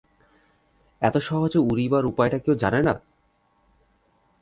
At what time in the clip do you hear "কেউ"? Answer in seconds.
2.39-2.55